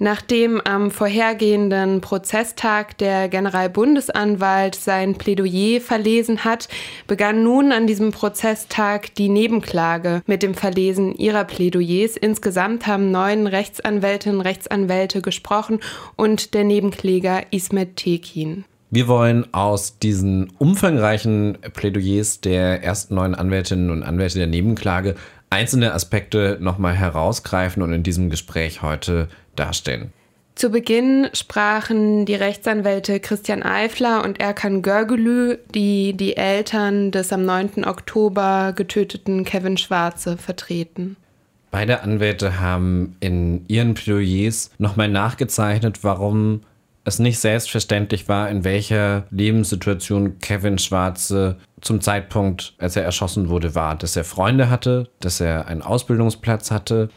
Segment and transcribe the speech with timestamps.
[0.00, 6.68] Nachdem am vorhergehenden Prozesstag der Generalbundesanwalt sein Plädoyer verlesen hat,
[7.08, 12.16] begann nun an diesem Prozesstag die Nebenklage mit dem Verlesen ihrer Plädoyers.
[12.16, 15.80] Insgesamt haben neun Rechtsanwältinnen und Rechtsanwälte gesprochen
[16.14, 18.64] und der Nebenkläger Ismet Tekin.
[18.90, 25.14] Wir wollen aus diesen umfangreichen Plädoyers der ersten neun Anwältinnen und Anwälte der Nebenklage
[25.50, 29.28] einzelne Aspekte nochmal herausgreifen und in diesem Gespräch heute
[29.58, 30.12] darstellen.
[30.58, 37.44] Zu Beginn sprachen die Rechtsanwälte Christian Eifler und Erkan Görgülü, die die Eltern des am
[37.44, 37.84] 9.
[37.84, 41.16] Oktober getöteten Kevin Schwarze vertreten.
[41.70, 46.62] Beide Anwälte haben in ihren Plädoyers nochmal nachgezeichnet, warum
[47.04, 53.76] es nicht selbstverständlich war, in welcher Lebenssituation Kevin Schwarze zum Zeitpunkt, als er erschossen wurde,
[53.76, 53.96] war.
[53.96, 57.10] Dass er Freunde hatte, dass er einen Ausbildungsplatz hatte,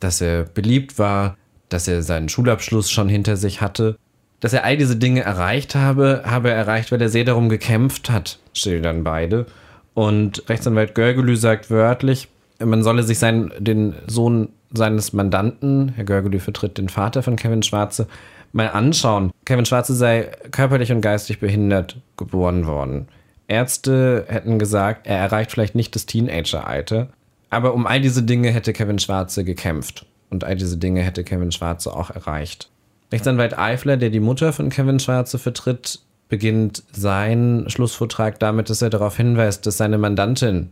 [0.00, 1.36] dass er beliebt war,
[1.68, 3.96] dass er seinen Schulabschluss schon hinter sich hatte.
[4.40, 8.10] Dass er all diese Dinge erreicht habe, habe er erreicht, weil er sehr darum gekämpft
[8.10, 9.46] hat, schildern beide.
[9.94, 12.28] Und Rechtsanwalt Görgelü sagt wörtlich,
[12.64, 17.62] man solle sich seinen, den Sohn seines Mandanten, Herr Görgelü vertritt den Vater von Kevin
[17.62, 18.06] Schwarze,
[18.52, 19.32] mal anschauen.
[19.44, 23.08] Kevin Schwarze sei körperlich und geistig behindert geboren worden.
[23.48, 27.08] Ärzte hätten gesagt, er erreicht vielleicht nicht das Teenager-Alter.
[27.50, 30.04] Aber um all diese Dinge hätte Kevin Schwarze gekämpft.
[30.30, 32.70] Und all diese Dinge hätte Kevin Schwarze auch erreicht.
[33.10, 38.90] Rechtsanwalt Eifler, der die Mutter von Kevin Schwarze vertritt, beginnt seinen Schlussvortrag damit, dass er
[38.90, 40.70] darauf hinweist, dass seine Mandantin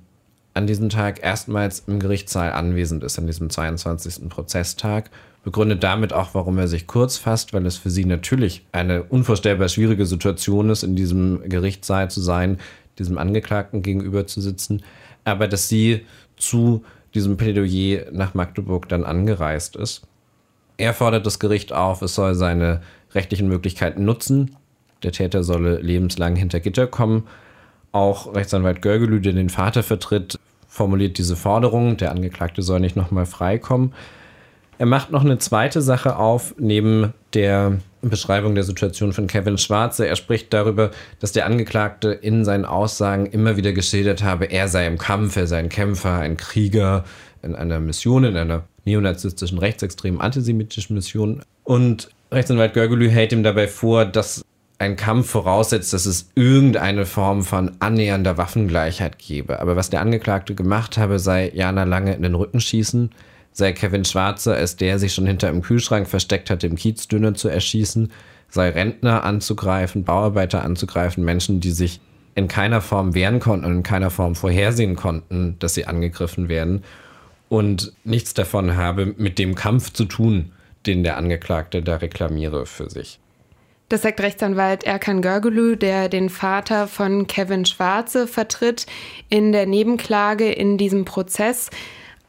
[0.53, 4.29] an diesem Tag erstmals im Gerichtssaal anwesend ist, an diesem 22.
[4.29, 5.11] Prozesstag
[5.45, 9.69] begründet damit auch, warum er sich kurz fasst, weil es für sie natürlich eine unvorstellbar
[9.69, 12.59] schwierige Situation ist, in diesem Gerichtssaal zu sein,
[12.99, 14.83] diesem Angeklagten gegenüber zu sitzen,
[15.25, 16.05] aber dass sie
[16.37, 16.85] zu
[17.17, 20.03] diesem Plädoyer nach Magdeburg dann angereist ist.
[20.77, 22.83] Er fordert das Gericht auf, es soll seine
[23.15, 24.55] rechtlichen Möglichkeiten nutzen.
[25.03, 27.27] Der Täter solle lebenslang hinter Gitter kommen.
[27.93, 30.39] Auch Rechtsanwalt Görgelü, der den Vater vertritt,
[30.69, 33.95] formuliert diese Forderung, der Angeklagte soll nicht nochmal freikommen.
[34.79, 40.07] Er macht noch eine zweite Sache auf, neben der Beschreibung der Situation von Kevin Schwarze.
[40.07, 44.87] Er spricht darüber, dass der Angeklagte in seinen Aussagen immer wieder geschildert habe, er sei
[44.87, 47.05] im Kampf, er sei ein Kämpfer, ein Krieger
[47.43, 51.43] in einer Mission, in einer neonazistischen, rechtsextremen, antisemitischen Mission.
[51.65, 54.45] Und Rechtsanwalt Görgelü hält ihm dabei vor, dass
[54.79, 59.61] ein Kampf voraussetzt, dass es irgendeine Form von annähernder Waffengleichheit gebe.
[59.61, 63.11] Aber was der Angeklagte gemacht habe, sei Jana Lange in den Rücken schießen,
[63.57, 67.49] sei Kevin Schwarzer als der sich schon hinter einem Kühlschrank versteckt hat, im Kiezdünner zu
[67.49, 68.13] erschießen,
[68.51, 72.01] sei Rentner anzugreifen, Bauarbeiter anzugreifen, Menschen, die sich
[72.35, 76.85] in keiner Form wehren konnten und in keiner Form vorhersehen konnten, dass sie angegriffen werden
[77.49, 80.53] und nichts davon habe mit dem Kampf zu tun,
[80.85, 83.21] den der Angeklagte da reklamiere für sich.
[83.89, 88.85] Das sagt Rechtsanwalt Erkan Görgelü, der den Vater von Kevin Schwarze vertritt
[89.31, 91.71] in der Nebenklage in diesem Prozess.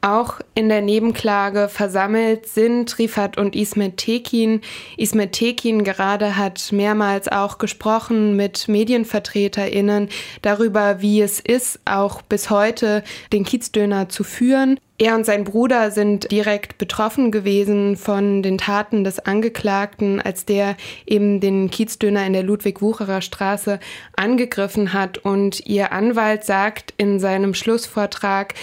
[0.02, 4.62] Auch in der Nebenklage versammelt sind Rifat und Ismet Tekin.
[4.96, 10.10] Ismet Tekin gerade hat mehrmals auch gesprochen mit MedienvertreterInnen
[10.44, 13.04] darüber, wie es ist, auch bis heute
[13.34, 14.80] den Kiezdöner zu führen.
[15.00, 20.76] Er und sein Bruder sind direkt betroffen gewesen von den Taten des Angeklagten, als der
[21.06, 23.80] eben den Kiezdöner in der Ludwig-Wucherer Straße
[24.16, 25.20] angegriffen hat.
[25.20, 28.56] Und ihr Anwalt sagt in seinem Schlussvortrag,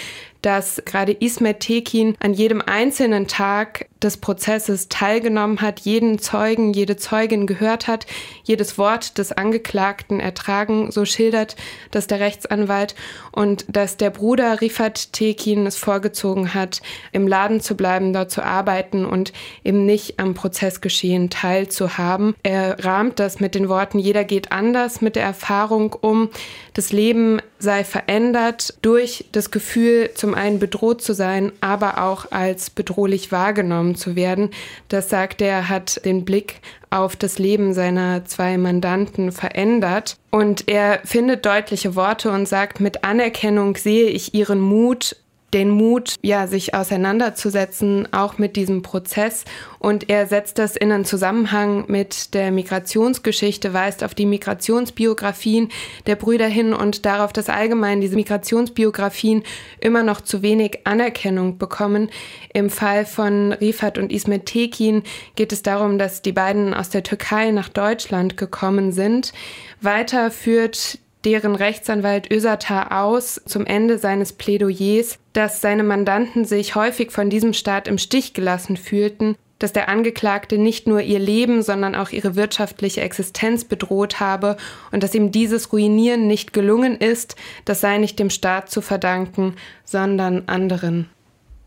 [0.44, 6.98] dass gerade Ismet Tekin an jedem einzelnen Tag des Prozesses teilgenommen hat, jeden Zeugen, jede
[6.98, 8.06] Zeugin gehört hat,
[8.42, 11.56] jedes Wort des Angeklagten ertragen, so schildert
[11.90, 12.94] das der Rechtsanwalt,
[13.32, 16.82] und dass der Bruder Rifat Tekin es vorgezogen hat,
[17.12, 19.32] im Laden zu bleiben, dort zu arbeiten und
[19.64, 22.34] eben nicht am Prozessgeschehen teilzuhaben.
[22.42, 26.28] Er rahmt das mit den Worten, jeder geht anders mit der Erfahrung um,
[26.74, 32.70] das Leben sei verändert durch das Gefühl, zum einen bedroht zu sein, aber auch als
[32.70, 34.50] bedrohlich wahrgenommen zu werden.
[34.88, 36.60] Das sagt er, hat den Blick
[36.90, 40.16] auf das Leben seiner zwei Mandanten verändert.
[40.30, 45.16] Und er findet deutliche Worte und sagt, mit Anerkennung sehe ich ihren Mut,
[45.54, 49.44] den Mut, ja, sich auseinanderzusetzen, auch mit diesem Prozess.
[49.78, 55.68] Und er setzt das in einen Zusammenhang mit der Migrationsgeschichte, weist auf die Migrationsbiografien
[56.06, 59.44] der Brüder hin und darauf, dass allgemein diese Migrationsbiografien
[59.80, 62.10] immer noch zu wenig Anerkennung bekommen.
[62.52, 65.04] Im Fall von Rifat und Ismet Tekin
[65.36, 69.32] geht es darum, dass die beiden aus der Türkei nach Deutschland gekommen sind.
[69.80, 77.10] Weiter führt deren Rechtsanwalt Ösatar aus zum Ende seines Plädoyers, dass seine Mandanten sich häufig
[77.10, 81.94] von diesem Staat im Stich gelassen fühlten, dass der Angeklagte nicht nur ihr Leben, sondern
[81.94, 84.56] auch ihre wirtschaftliche Existenz bedroht habe
[84.92, 89.54] und dass ihm dieses Ruinieren nicht gelungen ist, das sei nicht dem Staat zu verdanken,
[89.84, 91.08] sondern anderen.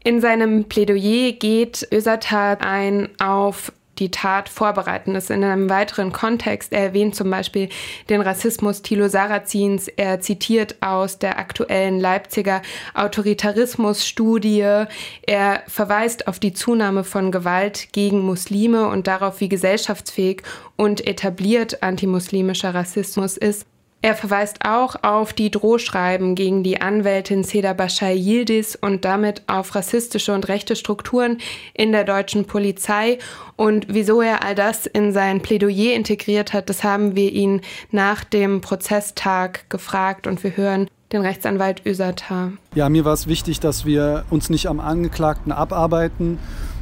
[0.03, 5.13] In seinem Plädoyer geht Ösatar ein auf die Tat vorbereiten.
[5.13, 6.73] Das in einem weiteren Kontext.
[6.73, 7.69] Er erwähnt zum Beispiel
[8.09, 9.87] den Rassismus Thilo Sarrazins.
[9.87, 12.61] Er zitiert aus der aktuellen Leipziger
[12.93, 14.85] Autoritarismusstudie.
[15.23, 20.43] Er verweist auf die Zunahme von Gewalt gegen Muslime und darauf, wie gesellschaftsfähig
[20.75, 23.65] und etabliert antimuslimischer Rassismus ist.
[24.03, 29.73] Er verweist auch auf die Drohschreiben gegen die Anwältin Seda Bashar Yildiz und damit auf
[29.73, 31.39] rassistische und rechte Strukturen
[31.73, 33.17] in der deutschen Polizei.
[33.55, 38.23] Und wieso er all das in sein Plädoyer integriert hat, das haben wir ihn nach
[38.23, 42.51] dem Prozesstag gefragt und wir hören den Rechtsanwalt Ösatar.
[42.75, 46.37] Ja, mir war es wichtig, dass wir uns nicht am Angeklagten abarbeiten,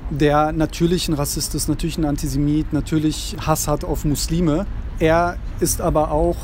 [0.09, 4.65] der natürlich ein Rassist ist, natürlich ein Antisemit, natürlich Hass hat auf Muslime.
[4.99, 6.37] Er ist aber auch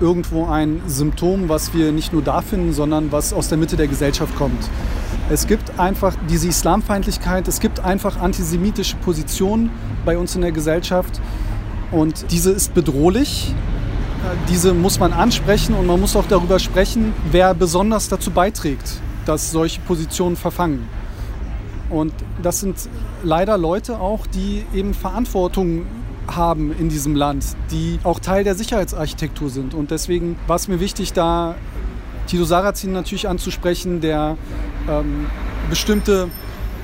[0.00, 3.88] irgendwo ein Symptom, was wir nicht nur da finden, sondern was aus der Mitte der
[3.88, 4.68] Gesellschaft kommt.
[5.28, 9.70] Es gibt einfach diese Islamfeindlichkeit, es gibt einfach antisemitische Positionen
[10.04, 11.20] bei uns in der Gesellschaft
[11.92, 13.54] und diese ist bedrohlich.
[14.48, 19.50] Diese muss man ansprechen und man muss auch darüber sprechen, wer besonders dazu beiträgt, dass
[19.50, 20.88] solche Positionen verfangen.
[21.88, 22.12] Und
[22.42, 22.76] das sind
[23.22, 25.86] leider Leute auch, die eben Verantwortung
[26.36, 29.74] haben in diesem Land, die auch Teil der Sicherheitsarchitektur sind.
[29.74, 31.56] Und deswegen war es mir wichtig, da
[32.26, 34.36] Tito Sarrazin natürlich anzusprechen, der
[34.88, 35.26] ähm,
[35.68, 36.28] bestimmte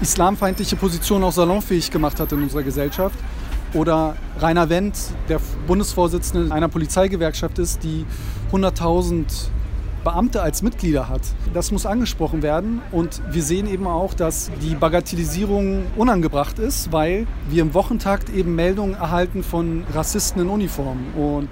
[0.00, 3.19] islamfeindliche Positionen auch salonfähig gemacht hat in unserer Gesellschaft.
[3.75, 4.96] Oder Rainer Wendt,
[5.28, 8.04] der Bundesvorsitzende einer Polizeigewerkschaft ist, die
[8.52, 9.25] 100.000
[10.06, 11.23] Beamte als Mitglieder hat.
[11.53, 17.26] Das muss angesprochen werden und wir sehen eben auch, dass die Bagatellisierung unangebracht ist, weil
[17.49, 21.49] wir im Wochentakt eben Meldungen erhalten von Rassisten in Uniform und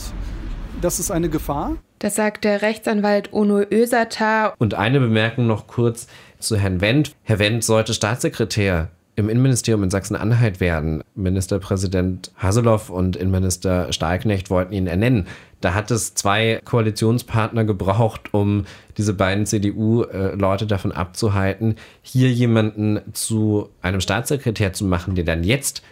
[0.80, 1.78] das ist eine Gefahr.
[1.98, 4.54] Das sagt der Rechtsanwalt Ono Ösata.
[4.58, 6.06] Und eine Bemerkung noch kurz
[6.38, 7.16] zu Herrn Wendt.
[7.24, 11.02] Herr Wendt sollte Staatssekretär im Innenministerium in Sachsen-Anhalt werden.
[11.14, 15.26] Ministerpräsident Haseloff und Innenminister Stahlknecht wollten ihn ernennen.
[15.64, 18.66] Da hat es zwei Koalitionspartner gebraucht, um
[18.98, 25.82] diese beiden CDU-Leute davon abzuhalten, hier jemanden zu einem Staatssekretär zu machen, der dann jetzt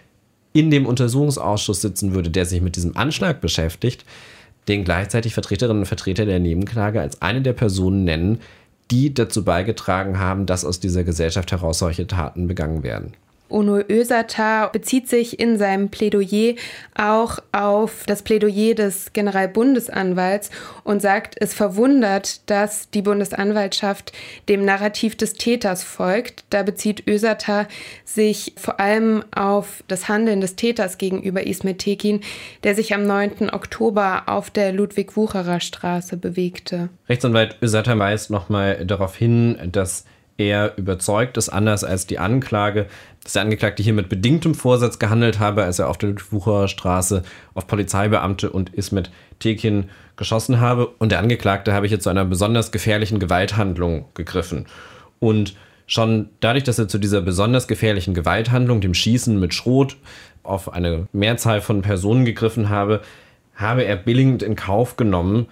[0.52, 4.04] in dem Untersuchungsausschuss sitzen würde, der sich mit diesem Anschlag beschäftigt,
[4.68, 8.40] den gleichzeitig Vertreterinnen und Vertreter der Nebenklage als eine der Personen nennen,
[8.90, 13.14] die dazu beigetragen haben, dass aus dieser Gesellschaft heraus solche Taten begangen werden.
[13.52, 16.54] Ono Ösata bezieht sich in seinem Plädoyer
[16.96, 20.50] auch auf das Plädoyer des Generalbundesanwalts
[20.84, 24.12] und sagt, es verwundert, dass die Bundesanwaltschaft
[24.48, 26.44] dem Narrativ des Täters folgt.
[26.50, 27.66] Da bezieht Ösata
[28.04, 32.20] sich vor allem auf das Handeln des Täters gegenüber Ismet Tekin,
[32.64, 33.50] der sich am 9.
[33.50, 36.88] Oktober auf der Ludwig-Wucherer Straße bewegte.
[37.08, 40.04] Rechtsanwalt Ösata weist nochmal darauf hin, dass
[40.38, 42.86] er überzeugt ist, anders als die Anklage,
[43.24, 47.22] dass der Angeklagte hier mit bedingtem Vorsatz gehandelt habe, als er auf der Wucherer Straße
[47.54, 50.86] auf Polizeibeamte und Ismet Tekin geschossen habe.
[50.86, 54.66] Und der Angeklagte habe hier zu einer besonders gefährlichen Gewalthandlung gegriffen.
[55.20, 55.54] Und
[55.86, 59.96] schon dadurch, dass er zu dieser besonders gefährlichen Gewalthandlung, dem Schießen mit Schrot,
[60.42, 63.02] auf eine Mehrzahl von Personen gegriffen habe,
[63.54, 65.46] habe er billigend in Kauf genommen,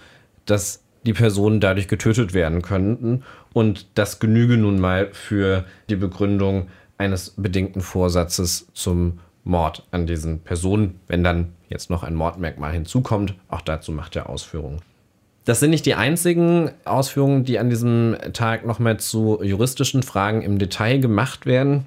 [0.47, 3.23] dass die Personen dadurch getötet werden könnten.
[3.53, 6.69] Und das genüge nun mal für die Begründung
[7.01, 13.35] eines bedingten Vorsatzes zum Mord an diesen Personen, wenn dann jetzt noch ein Mordmerkmal hinzukommt.
[13.49, 14.83] Auch dazu macht er Ausführungen.
[15.47, 20.59] Das sind nicht die einzigen Ausführungen, die an diesem Tag nochmal zu juristischen Fragen im
[20.59, 21.87] Detail gemacht werden.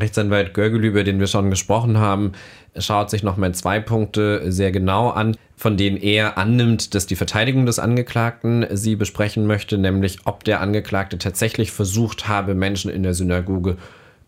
[0.00, 2.32] Rechtsanwalt Görgel, über den wir schon gesprochen haben,
[2.78, 7.66] schaut sich nochmal zwei Punkte sehr genau an, von denen er annimmt, dass die Verteidigung
[7.66, 13.14] des Angeklagten sie besprechen möchte, nämlich ob der Angeklagte tatsächlich versucht habe, Menschen in der
[13.14, 13.76] Synagoge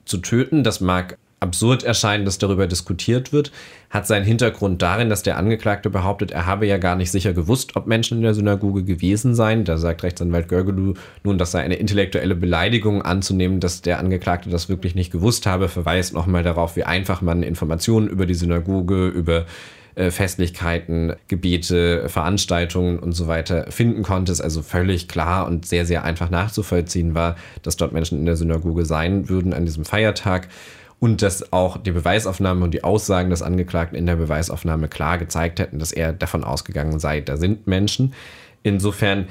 [0.05, 0.65] zu töten.
[0.65, 3.53] Das mag absurd erscheinen, dass darüber diskutiert wird,
[3.91, 7.77] hat seinen Hintergrund darin, dass der Angeklagte behauptet, er habe ja gar nicht sicher gewusst,
[7.77, 9.65] ob Menschen in der Synagoge gewesen seien.
[9.65, 14.71] Da sagt Rechtsanwalt Görgelu nun, das sei eine intellektuelle Beleidigung anzunehmen, dass der Angeklagte das
[14.71, 19.45] wirklich nicht gewusst habe, verweist nochmal darauf, wie einfach man Informationen über die Synagoge, über
[19.95, 25.87] äh, Festlichkeiten, Gebete, Veranstaltungen und so weiter finden konnte, es also völlig klar und sehr,
[25.87, 30.49] sehr einfach nachzuvollziehen war, dass dort Menschen in der Synagoge sein würden an diesem Feiertag
[31.01, 35.59] und dass auch die Beweisaufnahme und die Aussagen des Angeklagten in der Beweisaufnahme klar gezeigt
[35.61, 38.15] hätten, dass er davon ausgegangen sei, da sind Menschen.
[38.63, 39.29] Insofern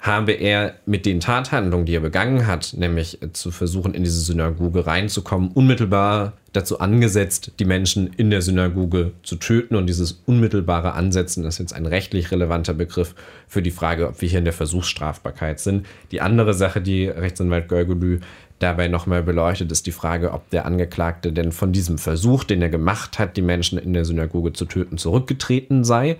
[0.00, 4.86] habe er mit den Tathandlungen, die er begangen hat, nämlich zu versuchen, in diese Synagoge
[4.86, 9.74] reinzukommen, unmittelbar dazu angesetzt, die Menschen in der Synagoge zu töten.
[9.74, 13.14] Und dieses unmittelbare Ansetzen ist jetzt ein rechtlich relevanter Begriff
[13.48, 15.86] für die Frage, ob wir hier in der Versuchsstrafbarkeit sind.
[16.12, 18.20] Die andere Sache, die Rechtsanwalt Görgelü
[18.60, 22.68] dabei nochmal beleuchtet, ist die Frage, ob der Angeklagte denn von diesem Versuch, den er
[22.68, 26.16] gemacht hat, die Menschen in der Synagoge zu töten, zurückgetreten sei,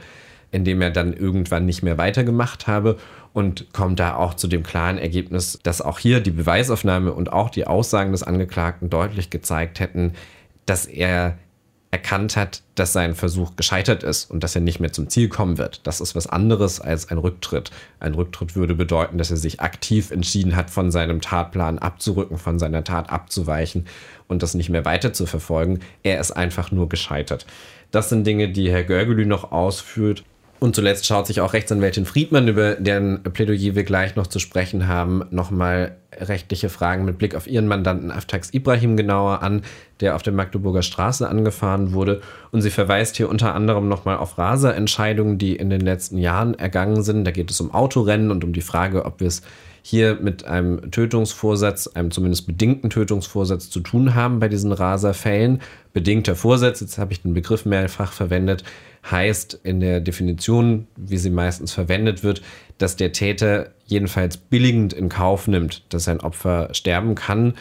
[0.51, 2.97] indem er dann irgendwann nicht mehr weitergemacht habe
[3.39, 7.51] und kommt da auch zu dem klaren Ergebnis, dass auch hier die Beweisaufnahme und auch
[7.51, 10.15] die Aussagen des Angeklagten deutlich gezeigt hätten,
[10.67, 11.39] dass er
[11.93, 15.57] erkannt hat, dass sein Versuch gescheitert ist und dass er nicht mehr zum Ziel kommen
[15.57, 15.87] wird.
[15.87, 17.71] Das ist was anderes als ein Rücktritt.
[18.01, 22.59] Ein Rücktritt würde bedeuten, dass er sich aktiv entschieden hat, von seinem Tatplan abzurücken, von
[22.59, 23.87] seiner Tat abzuweichen
[24.27, 25.79] und das nicht mehr weiter zu verfolgen.
[26.03, 27.47] Er ist einfach nur gescheitert.
[27.93, 30.25] Das sind Dinge, die Herr Görgelü noch ausführt.
[30.61, 34.89] Und zuletzt schaut sich auch Rechtsanwältin Friedmann, über deren Plädoyer wir gleich noch zu sprechen
[34.89, 39.63] haben, nochmal rechtliche Fragen mit Blick auf ihren Mandanten Aftax Ibrahim genauer an,
[40.01, 42.23] der auf der Magdeburger Straße angefahren wurde.
[42.51, 47.05] Und sie verweist hier unter anderem nochmal auf Raserentscheidungen, die in den letzten Jahren ergangen
[47.05, 47.25] sind.
[47.25, 49.43] Da geht es um Autorennen und um die Frage, ob wir es
[49.89, 55.63] hier mit einem Tötungsvorsatz, einem zumindest bedingten Tötungsvorsatz zu tun haben bei diesen Raserfällen.
[55.95, 58.65] Bedingter Vorsatz, jetzt habe ich den Begriff mehrfach verwendet,
[59.11, 62.43] heißt in der Definition, wie sie meistens verwendet wird,
[62.77, 67.55] dass der Täter jedenfalls billigend in Kauf nimmt, dass sein Opfer sterben kann.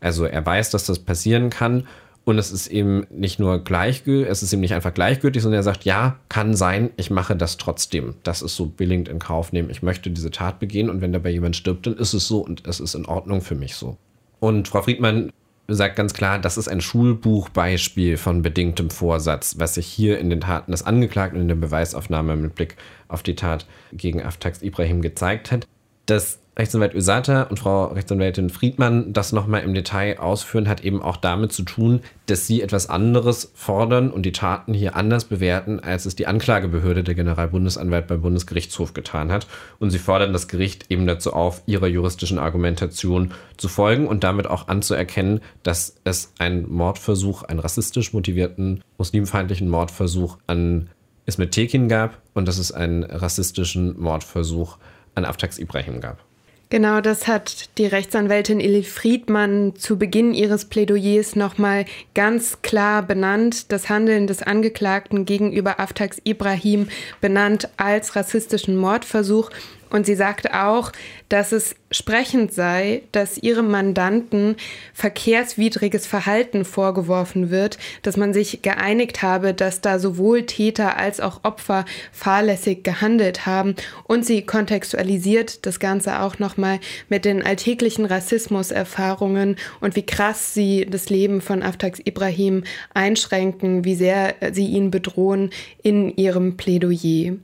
[0.00, 1.86] Also er weiß, dass das passieren kann
[2.24, 5.64] und es ist ihm nicht nur gleichgültig, es ist ihm nicht einfach gleichgültig, sondern er
[5.64, 8.14] sagt, ja, kann sein, ich mache das trotzdem.
[8.22, 9.70] Das ist so billigend in Kauf nehmen.
[9.70, 12.66] Ich möchte diese Tat begehen und wenn dabei jemand stirbt, dann ist es so und
[12.66, 13.96] es ist in Ordnung für mich so.
[14.38, 15.32] Und Frau Friedmann
[15.68, 20.40] sagt ganz klar, das ist ein Schulbuchbeispiel von bedingtem Vorsatz, was sich hier in den
[20.40, 22.76] Taten des Angeklagten in der Beweisaufnahme mit Blick
[23.08, 25.66] auf die Tat gegen Aftax Ibrahim gezeigt hat.
[26.06, 31.16] Das Rechtsanwalt Ösata und Frau Rechtsanwältin Friedmann das nochmal im Detail ausführen, hat eben auch
[31.16, 36.04] damit zu tun, dass sie etwas anderes fordern und die Taten hier anders bewerten, als
[36.04, 39.46] es die Anklagebehörde der Generalbundesanwalt beim Bundesgerichtshof getan hat.
[39.78, 44.46] Und sie fordern das Gericht eben dazu auf, ihrer juristischen Argumentation zu folgen und damit
[44.46, 50.90] auch anzuerkennen, dass es einen Mordversuch, einen rassistisch motivierten, muslimfeindlichen Mordversuch an
[51.24, 54.76] Ismet Tekin gab und dass es einen rassistischen Mordversuch
[55.14, 56.29] an Aftax Ibrahim gab.
[56.70, 61.84] Genau, das hat die Rechtsanwältin Illy Friedmann zu Beginn ihres Plädoyers nochmal
[62.14, 63.72] ganz klar benannt.
[63.72, 66.88] Das Handeln des Angeklagten gegenüber Aftax Ibrahim
[67.20, 69.50] benannt als rassistischen Mordversuch
[69.90, 70.92] und sie sagt auch,
[71.28, 74.56] dass es sprechend sei, dass ihrem Mandanten
[74.94, 81.40] verkehrswidriges Verhalten vorgeworfen wird, dass man sich geeinigt habe, dass da sowohl Täter als auch
[81.42, 83.74] Opfer fahrlässig gehandelt haben.
[84.04, 86.78] Und sie kontextualisiert das Ganze auch nochmal
[87.08, 93.96] mit den alltäglichen Rassismuserfahrungen und wie krass sie das Leben von Aftax Ibrahim einschränken, wie
[93.96, 95.50] sehr sie ihn bedrohen
[95.82, 97.34] in ihrem Plädoyer.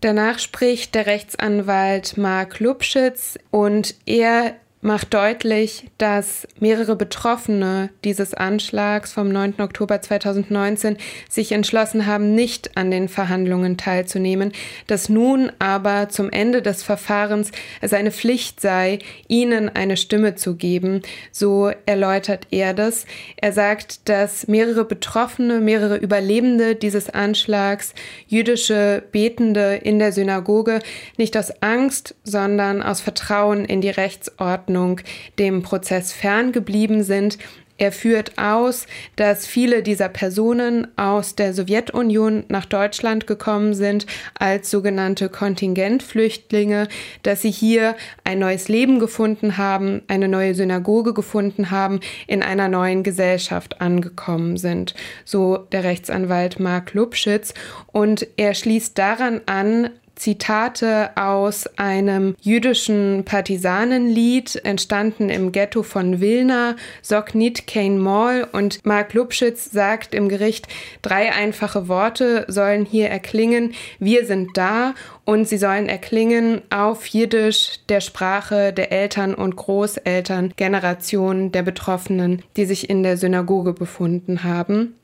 [0.00, 9.12] Danach spricht der Rechtsanwalt Mark Lubschitz und er macht deutlich, dass mehrere Betroffene dieses Anschlags
[9.12, 9.54] vom 9.
[9.60, 10.96] Oktober 2019
[11.28, 14.52] sich entschlossen haben, nicht an den Verhandlungen teilzunehmen,
[14.86, 20.54] dass nun aber zum Ende des Verfahrens es eine Pflicht sei, ihnen eine Stimme zu
[20.54, 21.02] geben.
[21.32, 23.04] So erläutert er das.
[23.36, 27.94] Er sagt, dass mehrere Betroffene, mehrere Überlebende dieses Anschlags,
[28.28, 30.78] jüdische Betende in der Synagoge,
[31.16, 35.00] nicht aus Angst, sondern aus Vertrauen in die Rechtsordnung Ordnung
[35.38, 37.38] dem Prozess ferngeblieben sind.
[37.80, 44.04] Er führt aus, dass viele dieser Personen aus der Sowjetunion nach Deutschland gekommen sind
[44.36, 46.88] als sogenannte Kontingentflüchtlinge,
[47.22, 47.94] dass sie hier
[48.24, 54.56] ein neues Leben gefunden haben, eine neue Synagoge gefunden haben, in einer neuen Gesellschaft angekommen
[54.56, 54.94] sind.
[55.24, 57.54] So der Rechtsanwalt Mark Lubschitz.
[57.86, 66.76] Und er schließt daran an, Zitate aus einem jüdischen Partisanenlied, entstanden im Ghetto von Wilna,
[67.02, 68.46] Sognit Kane Mall.
[68.52, 70.66] Und Mark Lubschitz sagt im Gericht,
[71.02, 73.74] drei einfache Worte sollen hier erklingen.
[73.98, 74.94] Wir sind da
[75.24, 82.42] und sie sollen erklingen auf Jiddisch, der Sprache der Eltern und Großeltern, Generationen der Betroffenen,
[82.56, 84.94] die sich in der Synagoge befunden haben.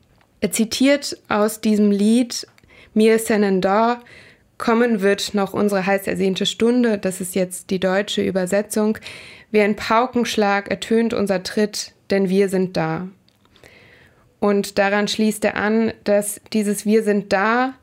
[0.41, 2.47] Er zitiert aus diesem Lied
[2.93, 4.01] Mir Senendor,
[4.57, 8.97] kommen wird noch unsere heiß ersehnte Stunde, das ist jetzt die deutsche Übersetzung.
[9.51, 13.07] Wie ein Paukenschlag ertönt unser Tritt, denn wir sind da.
[14.39, 17.73] Und daran schließt er an, dass dieses Wir sind da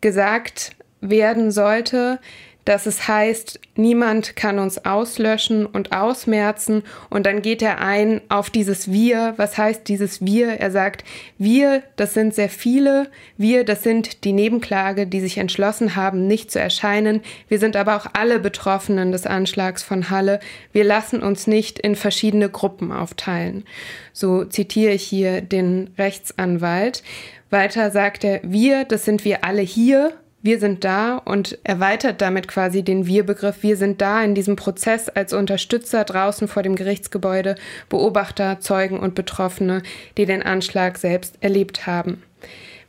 [0.00, 2.20] gesagt werden sollte,
[2.64, 6.84] dass es heißt, niemand kann uns auslöschen und ausmerzen.
[7.10, 9.34] Und dann geht er ein auf dieses Wir.
[9.36, 10.60] Was heißt dieses Wir?
[10.60, 11.04] Er sagt,
[11.38, 13.08] wir, das sind sehr viele.
[13.36, 17.22] Wir, das sind die Nebenklage, die sich entschlossen haben, nicht zu erscheinen.
[17.48, 20.38] Wir sind aber auch alle Betroffenen des Anschlags von Halle.
[20.72, 23.64] Wir lassen uns nicht in verschiedene Gruppen aufteilen.
[24.12, 27.02] So zitiere ich hier den Rechtsanwalt.
[27.50, 32.48] Weiter sagt er, wir, das sind wir alle hier wir sind da und erweitert damit
[32.48, 33.62] quasi den Wir-Begriff.
[33.62, 37.54] Wir sind da in diesem Prozess als Unterstützer draußen vor dem Gerichtsgebäude,
[37.88, 39.82] Beobachter, Zeugen und Betroffene,
[40.16, 42.22] die den Anschlag selbst erlebt haben.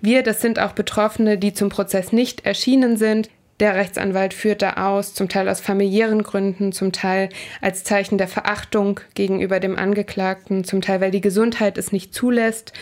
[0.01, 3.29] Wir, das sind auch Betroffene, die zum Prozess nicht erschienen sind.
[3.59, 7.29] Der Rechtsanwalt führt da aus, zum Teil aus familiären Gründen, zum Teil
[7.61, 12.73] als Zeichen der Verachtung gegenüber dem Angeklagten, zum Teil weil die Gesundheit es nicht zulässt.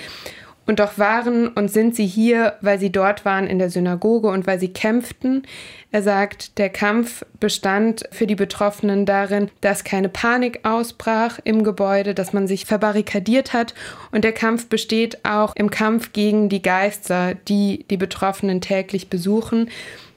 [0.72, 4.48] Und doch waren und sind sie hier, weil sie dort waren in der Synagoge und
[4.48, 5.44] weil sie kämpften.
[5.92, 12.14] Er sagt, der Kampf bestand für die Betroffenen darin, dass keine Panik ausbrach im Gebäude,
[12.14, 13.74] dass man sich verbarrikadiert hat.
[14.14, 19.70] Und der Kampf besteht auch im Kampf gegen die Geister, die die Betroffenen täglich besuchen.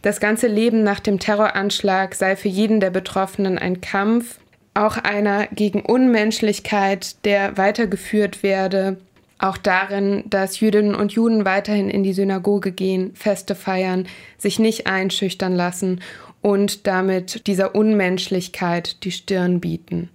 [0.03, 4.39] Das ganze Leben nach dem Terroranschlag sei für jeden der Betroffenen ein Kampf,
[4.75, 8.99] auch einer gegen Unmenschlichkeit, der weitergeführt werde,
[9.45, 14.07] auch darin, dass Jüdinnen und Juden weiterhin in die Synagoge gehen, Feste feiern,
[14.39, 16.01] sich nicht einschüchtern lassen
[16.41, 20.11] und damit dieser Unmenschlichkeit die Stirn bieten.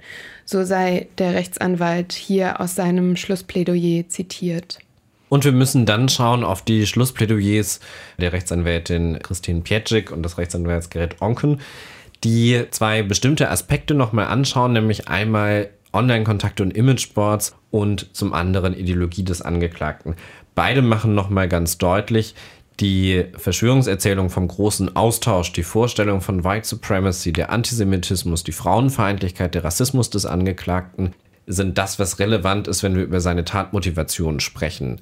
[0.46, 4.80] So sei der Rechtsanwalt hier aus seinem Schlussplädoyer zitiert.
[5.30, 7.80] Und wir müssen dann schauen auf die Schlussplädoyers
[8.18, 11.62] der Rechtsanwältin Christine Pietschik und des Rechtsanwalts Gerrit Onken,
[12.24, 19.24] die zwei bestimmte Aspekte nochmal anschauen, nämlich einmal Online-Kontakte und Imageboards und zum anderen Ideologie
[19.24, 20.16] des Angeklagten.
[20.56, 22.36] Beide machen nochmal ganz deutlich,
[22.80, 29.64] die Verschwörungserzählung vom großen Austausch, die Vorstellung von White Supremacy, der Antisemitismus, die Frauenfeindlichkeit, der
[29.64, 31.14] Rassismus des Angeklagten
[31.46, 35.02] sind das, was relevant ist, wenn wir über seine Tatmotivation sprechen.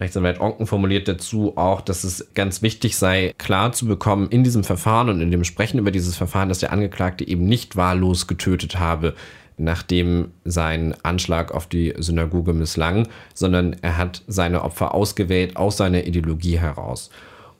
[0.00, 4.64] Rechtsanwalt Onken formuliert dazu auch, dass es ganz wichtig sei, klar zu bekommen in diesem
[4.64, 8.78] Verfahren und in dem Sprechen über dieses Verfahren, dass der Angeklagte eben nicht wahllos getötet
[8.78, 9.14] habe,
[9.62, 16.04] nachdem sein Anschlag auf die Synagoge misslang, sondern er hat seine Opfer ausgewählt aus seiner
[16.04, 17.10] Ideologie heraus.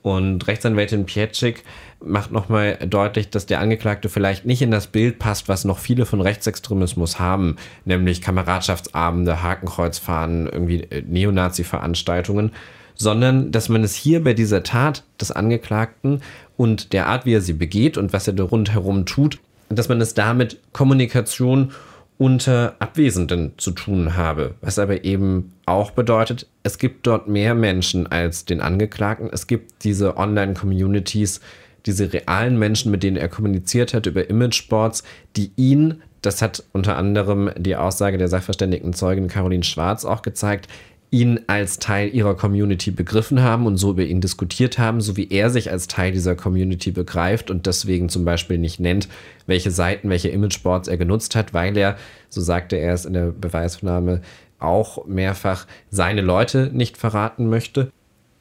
[0.03, 1.63] Und Rechtsanwältin Pietschik
[2.05, 6.07] macht nochmal deutlich, dass der Angeklagte vielleicht nicht in das Bild passt, was noch viele
[6.07, 12.51] von Rechtsextremismus haben, nämlich Kameradschaftsabende, Hakenkreuzfahren, irgendwie äh, Neonazi-Veranstaltungen,
[12.97, 16.21] sondern dass man es hier bei dieser Tat des Angeklagten
[16.57, 19.39] und der Art, wie er sie begeht und was er da rundherum tut,
[19.69, 21.73] dass man es damit Kommunikation
[22.23, 28.07] unter Abwesenden zu tun habe, was aber eben auch bedeutet, es gibt dort mehr Menschen
[28.07, 29.29] als den Angeklagten.
[29.33, 31.41] Es gibt diese Online-Communities,
[31.85, 35.03] diese realen Menschen, mit denen er kommuniziert hat über Imageboards,
[35.35, 40.69] die ihn, das hat unter anderem die Aussage der sachverständigen Zeugin Caroline Schwarz auch gezeigt,
[41.13, 45.29] ihn als Teil ihrer Community begriffen haben und so über ihn diskutiert haben, so wie
[45.31, 49.09] er sich als Teil dieser Community begreift und deswegen zum Beispiel nicht nennt,
[49.47, 51.97] welche Seiten, welche Imageboards er genutzt hat, weil er,
[52.31, 54.23] so sagte er es in der Beweisnahme,
[54.59, 57.93] auch mehrfach seine Leute nicht verraten möchte.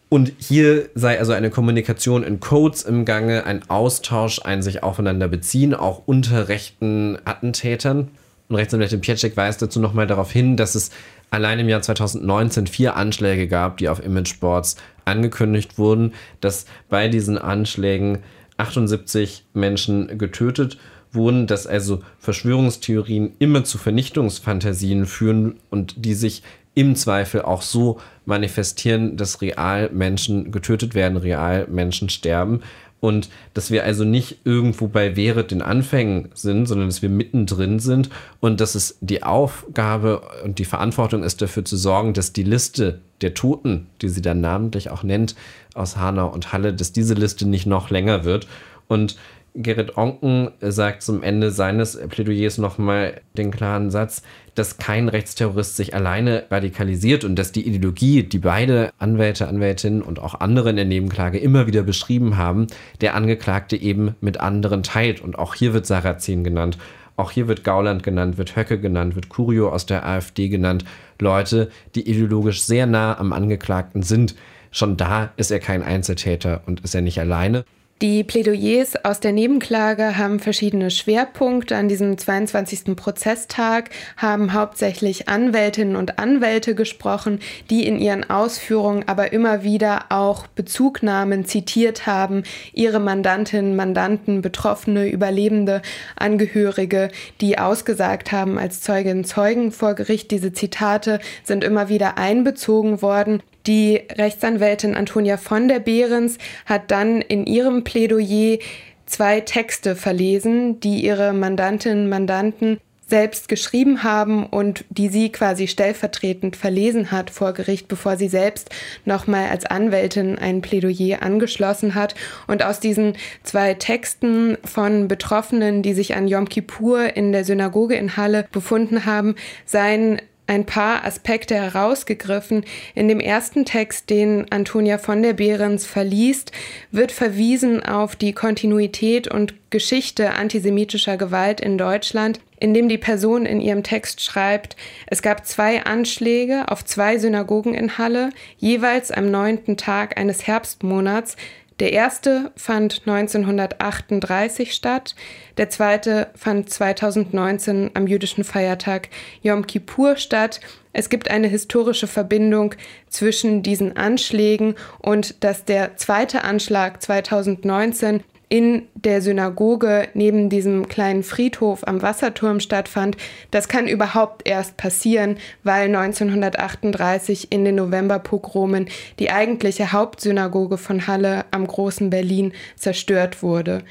[0.08, 5.28] Und hier sei also eine Kommunikation in Codes im Gange, ein Austausch, ein sich aufeinander
[5.28, 8.12] beziehen, auch unter rechten Attentätern.
[8.48, 10.92] Und Rechtsanwältin Pietschek weist dazu nochmal darauf hin, dass es
[11.32, 17.39] allein im Jahr 2019 vier Anschläge gab, die auf Imageboards angekündigt wurden, dass bei diesen
[17.39, 18.20] Anschlägen
[18.58, 20.78] 78 Menschen getötet
[21.12, 28.00] wurden, dass also Verschwörungstheorien immer zu Vernichtungsfantasien führen und die sich im Zweifel auch so
[28.26, 32.62] manifestieren, dass real Menschen getötet werden, real Menschen sterben.
[33.02, 37.80] Und dass wir also nicht irgendwo bei Wäre den Anfängen sind, sondern dass wir mittendrin
[37.80, 38.10] sind
[38.40, 43.02] und dass es die Aufgabe und die Verantwortung ist, dafür zu sorgen, dass die Liste
[43.22, 45.36] der Toten, die sie dann namentlich auch nennt,
[45.74, 48.48] aus Hanau und Halle, dass diese Liste nicht noch länger wird.
[48.88, 49.18] Und
[49.54, 54.22] Gerrit Onken sagt zum Ende seines Plädoyers nochmal den klaren Satz,
[54.56, 60.20] dass kein Rechtsterrorist sich alleine radikalisiert und dass die Ideologie, die beide Anwälte, Anwältinnen und
[60.20, 62.68] auch andere in der Nebenklage immer wieder beschrieben haben,
[63.02, 65.20] der Angeklagte eben mit anderen teilt.
[65.20, 66.78] Und auch hier wird Sarrazin genannt.
[67.18, 70.86] Auch hier wird Gauland genannt, wird Höcke genannt, wird Curio aus der AfD genannt.
[71.20, 74.36] Leute, die ideologisch sehr nah am Angeklagten sind.
[74.72, 77.66] Schon da ist er kein Einzeltäter und ist er nicht alleine.
[78.02, 81.76] Die Plädoyers aus der Nebenklage haben verschiedene Schwerpunkte.
[81.76, 82.96] An diesem 22.
[82.96, 90.48] Prozesstag haben hauptsächlich Anwältinnen und Anwälte gesprochen, die in ihren Ausführungen aber immer wieder auch
[90.48, 92.42] Bezugnahmen zitiert haben,
[92.74, 95.84] ihre Mandantinnen, Mandanten, Betroffene, Überlebende,
[96.16, 100.32] Angehörige, die ausgesagt haben als Zeuginnen Zeugen vor Gericht.
[100.32, 103.44] Diese Zitate sind immer wieder einbezogen worden.
[103.67, 108.58] Die Rechtsanwältin Antonia von der Behrens hat dann in ihrem Plädoyer
[109.06, 112.80] zwei Texte verlesen, die ihre Mandantinnen und Mandanten
[113.12, 118.69] selbst geschrieben haben und die sie quasi stellvertretend verlesen hat vor Gericht, bevor sie selbst
[119.04, 122.15] nochmal als Anwältin ein Plädoyer angeschlossen hat.
[122.47, 127.95] Und aus diesen zwei Texten von Betroffenen, die sich an Yom Kippur in der Synagoge
[127.95, 130.21] in Halle befunden haben, seien
[130.52, 132.66] ein paar Aspekte herausgegriffen.
[132.94, 136.52] In dem ersten Text, den Antonia von der Behrens verliest,
[136.92, 143.62] wird verwiesen auf die Kontinuität und Geschichte antisemitischer Gewalt in Deutschland, indem die Person in
[143.62, 144.76] ihrem Text schreibt,
[145.08, 151.38] es gab zwei Anschläge auf zwei Synagogen in Halle, jeweils am neunten Tag eines Herbstmonats,
[151.82, 155.15] der erste fand 1938 statt,
[155.58, 159.10] der zweite fand 2019 am jüdischen Feiertag
[159.41, 160.60] Yom Kippur statt.
[160.94, 162.76] Es gibt eine historische Verbindung
[163.10, 171.24] zwischen diesen Anschlägen und dass der zweite Anschlag 2019 in der Synagoge neben diesem kleinen
[171.24, 173.16] Friedhof am Wasserturm stattfand,
[173.50, 181.46] das kann überhaupt erst passieren, weil 1938 in den Novemberpogromen die eigentliche Hauptsynagoge von Halle
[181.52, 183.84] am großen Berlin zerstört wurde.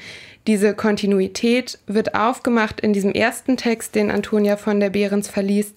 [0.45, 5.75] Diese Kontinuität wird aufgemacht in diesem ersten Text, den Antonia von der Behrens verliest.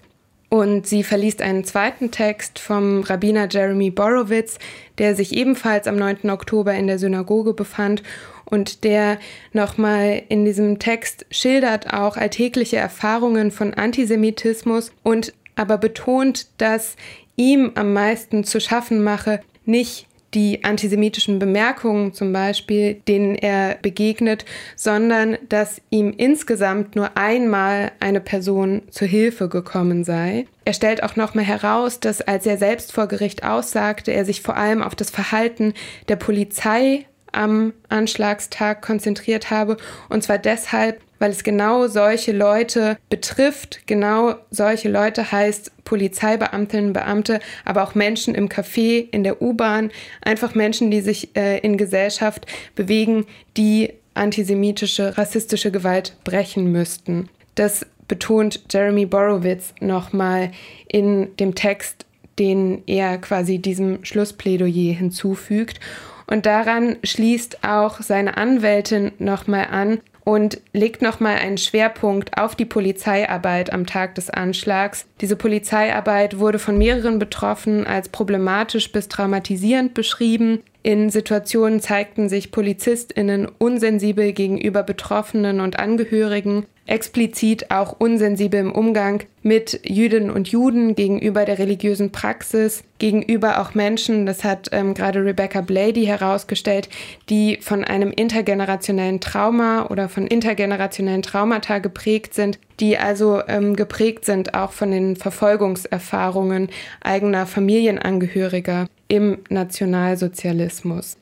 [0.51, 4.59] Und sie verliest einen zweiten Text vom Rabbiner Jeremy Borowitz,
[4.99, 6.31] der sich ebenfalls am 9.
[6.31, 8.03] Oktober in der Synagoge befand
[8.45, 9.19] und der
[9.53, 16.97] nochmal in diesem Text schildert auch alltägliche Erfahrungen von Antisemitismus und aber betont, dass
[17.37, 24.45] ihm am meisten zu schaffen mache, nicht die antisemitischen Bemerkungen zum Beispiel, denen er begegnet,
[24.77, 30.47] sondern dass ihm insgesamt nur einmal eine Person zu Hilfe gekommen sei.
[30.65, 34.57] Er stellt auch nochmal heraus, dass als er selbst vor Gericht aussagte, er sich vor
[34.57, 35.73] allem auf das Verhalten
[36.09, 39.77] der Polizei am Anschlagstag konzentriert habe.
[40.09, 43.81] Und zwar deshalb, weil es genau solche Leute betrifft.
[43.87, 49.91] Genau solche Leute heißt Polizeibeamtinnen, Beamte, aber auch Menschen im Café, in der U-Bahn,
[50.23, 57.29] einfach Menschen, die sich äh, in Gesellschaft bewegen, die antisemitische, rassistische Gewalt brechen müssten.
[57.55, 60.53] Das betont Jeremy Borowitz nochmal
[60.89, 62.07] in dem Text,
[62.39, 65.81] den er quasi diesem Schlussplädoyer hinzufügt.
[66.27, 72.65] Und daran schließt auch seine Anwältin nochmal an und legt nochmal einen Schwerpunkt auf die
[72.65, 75.07] Polizeiarbeit am Tag des Anschlags.
[75.21, 80.63] Diese Polizeiarbeit wurde von mehreren Betroffenen als problematisch bis traumatisierend beschrieben.
[80.85, 89.23] In Situationen zeigten sich PolizistInnen unsensibel gegenüber Betroffenen und Angehörigen explizit auch unsensibel im Umgang
[89.43, 95.25] mit Jüdinnen und Juden gegenüber der religiösen Praxis, gegenüber auch Menschen, das hat ähm, gerade
[95.25, 96.91] Rebecca Blady herausgestellt,
[97.31, 104.27] die von einem intergenerationellen Trauma oder von intergenerationellen Traumata geprägt sind, die also ähm, geprägt
[104.27, 106.69] sind auch von den Verfolgungserfahrungen
[107.01, 111.17] eigener Familienangehöriger im Nationalsozialismus.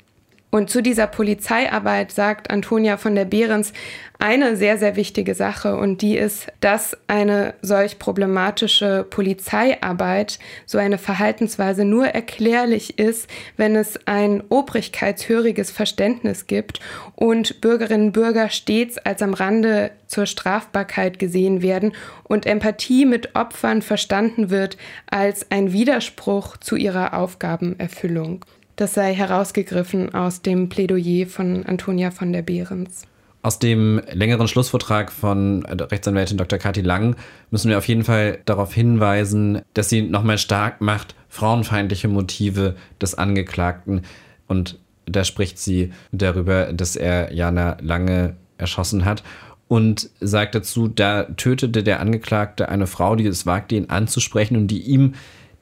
[0.55, 3.73] Und zu dieser Polizeiarbeit sagt Antonia von der Behrens
[4.19, 10.99] eine sehr, sehr wichtige Sache und die ist, dass eine solch problematische Polizeiarbeit, so eine
[10.99, 16.81] Verhaltensweise nur erklärlich ist, wenn es ein obrigkeitshöriges Verständnis gibt
[17.17, 21.93] und Bürgerinnen und Bürger stets als am Rande zur Strafbarkeit gesehen werden
[22.25, 28.45] und Empathie mit Opfern verstanden wird als ein Widerspruch zu ihrer Aufgabenerfüllung.
[28.83, 33.07] Das sei herausgegriffen aus dem Plädoyer von Antonia von der Behrens.
[33.41, 36.59] Aus dem längeren Schlussvortrag von Rechtsanwältin Dr.
[36.59, 37.15] Kathi Lang
[37.53, 43.15] müssen wir auf jeden Fall darauf hinweisen, dass sie nochmal stark macht, frauenfeindliche Motive des
[43.15, 44.03] Angeklagten
[44.49, 49.23] und Da spricht sie darüber, dass er Jana Lange erschossen hat
[49.69, 54.67] und sagt dazu, da tötete der Angeklagte eine Frau, die es wagte, ihn anzusprechen und
[54.67, 55.15] die ihm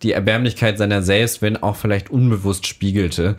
[0.02, 3.36] die Erbärmlichkeit seiner selbst, wenn auch vielleicht unbewusst, spiegelte.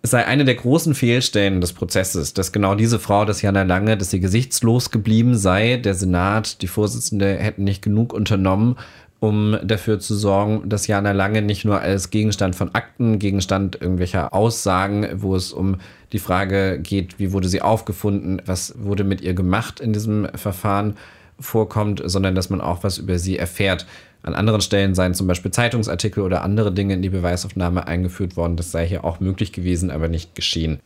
[0.00, 3.96] Es sei eine der großen Fehlstellen des Prozesses, dass genau diese Frau, dass Jana Lange,
[3.96, 5.76] dass sie gesichtslos geblieben sei.
[5.76, 8.76] Der Senat, die Vorsitzende hätten nicht genug unternommen,
[9.20, 14.32] um dafür zu sorgen, dass Jana Lange nicht nur als Gegenstand von Akten, Gegenstand irgendwelcher
[14.32, 15.78] Aussagen, wo es um
[16.12, 20.96] die Frage geht, wie wurde sie aufgefunden, was wurde mit ihr gemacht in diesem Verfahren
[21.40, 23.86] vorkommt, sondern dass man auch was über sie erfährt.
[24.22, 28.56] An anderen Stellen seien zum Beispiel Zeitungsartikel oder andere Dinge in die Beweisaufnahme eingeführt worden.
[28.56, 30.80] Das sei hier auch möglich gewesen, aber nicht geschehen.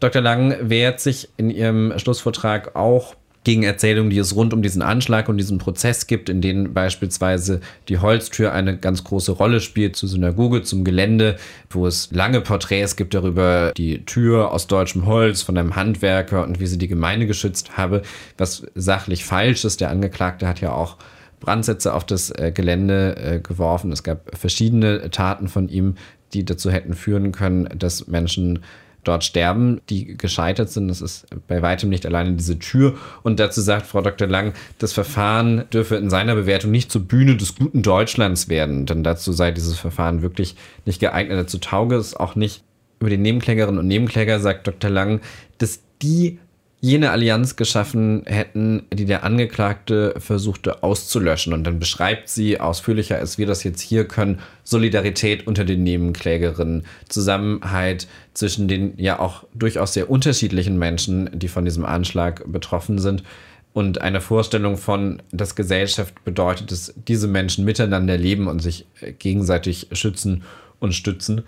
[0.00, 0.22] Dr.
[0.22, 5.28] Lang wehrt sich in ihrem Schlussvortrag auch gegen Erzählungen, die es rund um diesen Anschlag
[5.28, 10.08] und diesen Prozess gibt, in denen beispielsweise die Holztür eine ganz große Rolle spielt zur
[10.08, 11.36] Synagoge, zum Gelände,
[11.70, 16.60] wo es lange Porträts gibt darüber, die Tür aus deutschem Holz von einem Handwerker und
[16.60, 18.02] wie sie die Gemeinde geschützt habe,
[18.36, 19.80] was sachlich falsch ist.
[19.80, 20.96] Der Angeklagte hat ja auch
[21.40, 23.92] Brandsätze auf das äh, Gelände äh, geworfen.
[23.92, 25.94] Es gab verschiedene Taten von ihm,
[26.32, 28.60] die dazu hätten führen können, dass Menschen
[29.04, 30.88] dort sterben, die gescheitert sind.
[30.88, 32.96] Das ist bei weitem nicht alleine diese Tür.
[33.22, 34.28] Und dazu sagt Frau Dr.
[34.28, 39.02] Lang, das Verfahren dürfe in seiner Bewertung nicht zur Bühne des guten Deutschlands werden, denn
[39.02, 41.38] dazu sei dieses Verfahren wirklich nicht geeignet.
[41.38, 42.62] Dazu tauge es auch nicht.
[43.00, 44.90] Über die Nebenklägerinnen und Nebenkläger sagt Dr.
[44.90, 45.20] Lang,
[45.58, 46.38] dass die
[46.80, 51.52] jene Allianz geschaffen hätten, die der Angeklagte versuchte auszulöschen.
[51.52, 56.84] Und dann beschreibt sie ausführlicher, als wir das jetzt hier können, Solidarität unter den Nebenklägerinnen,
[57.08, 63.24] Zusammenhalt zwischen den ja auch durchaus sehr unterschiedlichen Menschen, die von diesem Anschlag betroffen sind.
[63.72, 68.86] Und eine Vorstellung von, dass Gesellschaft bedeutet, dass diese Menschen miteinander leben und sich
[69.18, 70.44] gegenseitig schützen
[70.80, 71.44] und stützen.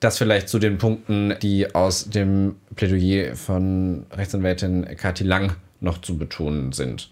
[0.00, 6.18] Das vielleicht zu den Punkten, die aus dem Plädoyer von Rechtsanwältin Kathi Lang noch zu
[6.18, 7.10] betonen sind.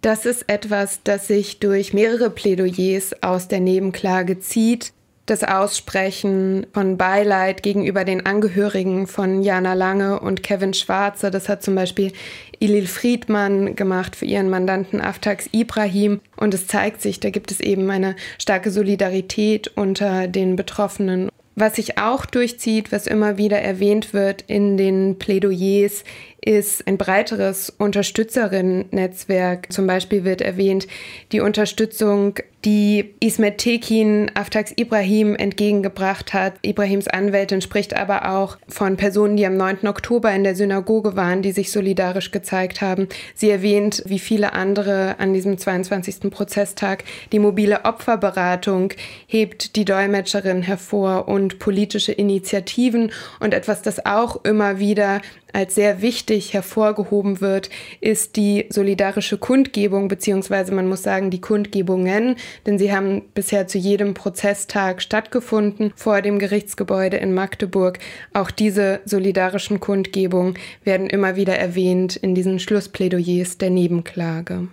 [0.00, 4.92] Das ist etwas, das sich durch mehrere Plädoyers aus der Nebenklage zieht.
[5.26, 11.62] Das Aussprechen von Beileid gegenüber den Angehörigen von Jana Lange und Kevin Schwarze, das hat
[11.62, 12.12] zum Beispiel
[12.58, 16.20] Ilil Friedmann gemacht für ihren Mandanten Aftax Ibrahim.
[16.36, 21.30] Und es zeigt sich, da gibt es eben eine starke Solidarität unter den Betroffenen.
[21.56, 26.02] Was sich auch durchzieht, was immer wieder erwähnt wird in den Plädoyers,
[26.40, 29.72] ist ein breiteres Unterstützerinnen-Netzwerk.
[29.72, 30.88] Zum Beispiel wird erwähnt
[31.30, 36.54] die Unterstützung, die Ismet Tekin Aftax Ibrahim entgegengebracht hat.
[36.62, 39.86] Ibrahims Anwältin spricht aber auch von Personen, die am 9.
[39.86, 43.08] Oktober in der Synagoge waren, die sich solidarisch gezeigt haben.
[43.34, 46.30] Sie erwähnt, wie viele andere an diesem 22.
[46.30, 48.92] Prozesstag, die mobile Opferberatung
[49.26, 55.20] hebt die Dolmetscherin hervor und politische Initiativen und etwas, das auch immer wieder
[55.54, 62.36] als sehr wichtig hervorgehoben wird, ist die solidarische Kundgebung, beziehungsweise man muss sagen die Kundgebungen,
[62.66, 67.98] denn sie haben bisher zu jedem Prozesstag stattgefunden vor dem Gerichtsgebäude in Magdeburg.
[68.32, 74.68] Auch diese solidarischen Kundgebungen werden immer wieder erwähnt in diesen Schlussplädoyers der Nebenklage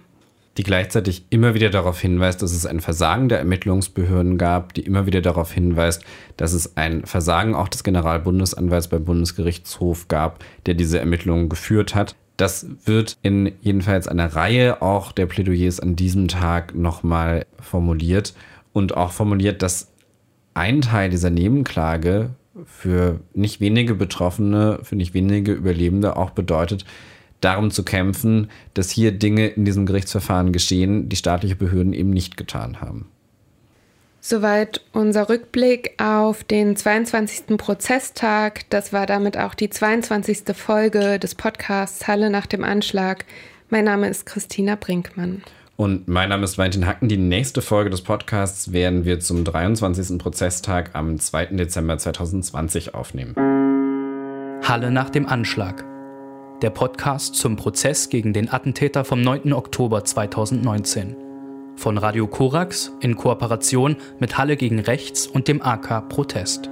[0.58, 5.06] die gleichzeitig immer wieder darauf hinweist, dass es ein Versagen der Ermittlungsbehörden gab, die immer
[5.06, 6.04] wieder darauf hinweist,
[6.38, 12.16] dass es ein Versagen auch des Generalbundesanwalts beim Bundesgerichtshof gab, der diese Ermittlungen geführt hat.
[12.42, 18.34] Das wird in jedenfalls einer Reihe auch der Plädoyers an diesem Tag nochmal formuliert
[18.74, 19.92] und auch formuliert, dass
[20.56, 22.32] ein Teil dieser Nebenklage
[22.66, 26.84] für nicht wenige Betroffene, für nicht wenige Überlebende auch bedeutet,
[27.42, 32.38] darum zu kämpfen, dass hier Dinge in diesem Gerichtsverfahren geschehen, die staatliche Behörden eben nicht
[32.38, 33.06] getan haben.
[34.24, 37.58] Soweit unser Rückblick auf den 22.
[37.58, 38.70] Prozesstag.
[38.70, 40.56] Das war damit auch die 22.
[40.56, 43.26] Folge des Podcasts Halle nach dem Anschlag.
[43.72, 45.42] Mein Name ist Christina Brinkmann.
[45.76, 47.10] Und mein Name ist Valentin Hacken.
[47.10, 50.20] Die nächste Folge des Podcasts werden wir zum 23.
[50.20, 51.48] Prozesstag am 2.
[51.48, 53.34] Dezember 2020 aufnehmen.
[54.64, 55.84] Halle nach dem Anschlag
[56.62, 59.52] der Podcast zum Prozess gegen den Attentäter vom 9.
[59.54, 61.31] Oktober 2019.
[61.76, 66.70] Von Radio Korax in Kooperation mit Halle gegen Rechts und dem AK Protest.